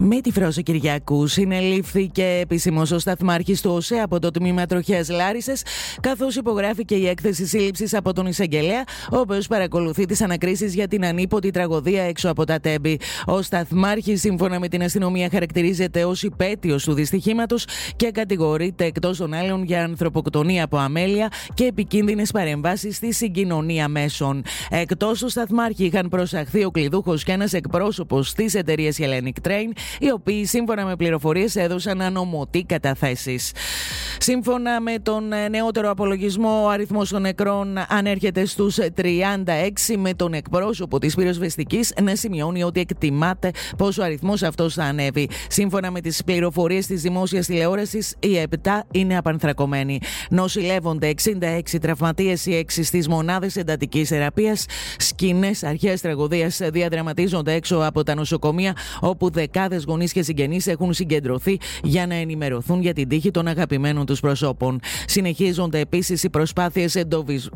[0.00, 5.62] Με τη Φρόση Κυριακού συνελήφθηκε επισήμω ο σταθμάρχης του ΟΣΕ από το τμήμα τροχέα Λάρισες,
[6.00, 11.04] καθώς υπογράφηκε η έκθεση σύλληψης από τον εισαγγελέα, ο οποίος παρακολουθεί τις ανακρίσεις για την
[11.04, 12.98] ανίποτη τραγωδία έξω από τα τέμπη.
[13.26, 17.64] Ο σταθμάρχης, σύμφωνα με την αστυνομία, χαρακτηρίζεται ως υπέτειος του δυστυχήματος
[17.96, 24.42] και κατηγορείται εκτός των άλλων για ανθρωποκτονία από αμέλεια και επικίνδυνες παρεμβάσεις στη συγκοινωνία μέσων.
[24.70, 30.10] Εκτός του σταθμάρχη είχαν προσαχθεί ο κλειδούχος και ένας εκπρόσωπος της εταιρείας Hellenic Train οι
[30.10, 33.52] οποίοι σύμφωνα με πληροφορίες έδωσαν ανομωτή καταθέσεις.
[34.18, 39.04] Σύμφωνα με τον ε, νεότερο απολογισμό, ο αριθμός των νεκρών ανέρχεται στους 36
[39.98, 45.28] με τον εκπρόσωπο της πυροσβεστικής να σημειώνει ότι εκτιμάται πως ο αριθμός αυτός θα ανέβει.
[45.48, 50.00] Σύμφωνα με τις πληροφορίες της δημόσιας τηλεόρασης, οι 7 είναι απανθρακωμένοι.
[50.30, 54.66] Νοσηλεύονται 66 τραυματίες οι 6 στις μονάδες εντατικής θεραπείας.
[54.98, 59.30] Σκηνές αρχαίας τραγωδίας διαδραματίζονται έξω από τα νοσοκομεία όπου
[59.78, 64.20] δεκάδες γονείς και συγγενείς έχουν συγκεντρωθεί για να ενημερωθούν για την τύχη των αγαπημένων τους
[64.20, 64.80] προσώπων.
[65.06, 66.96] Συνεχίζονται επίσης οι προσπάθειες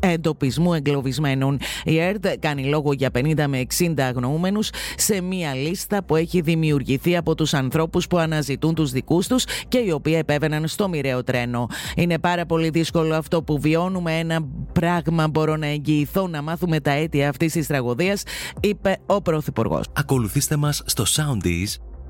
[0.00, 1.58] εντοπισμού εγκλωβισμένων.
[1.84, 7.16] Η ΕΡΤ κάνει λόγο για 50 με 60 αγνοούμενους σε μία λίστα που έχει δημιουργηθεί
[7.16, 11.66] από τους ανθρώπους που αναζητούν τους δικούς τους και οι οποίοι επέβαιναν στο μοιραίο τρένο.
[11.96, 14.18] Είναι πάρα πολύ δύσκολο αυτό που βιώνουμε.
[14.18, 18.22] Ένα πράγμα μπορώ να εγγυηθώ να μάθουμε τα αίτια αυτής της τραγωδίας,
[18.60, 19.86] είπε ο Πρωθυπουργός.
[19.92, 21.89] Ακολουθήστε μας στο Soundees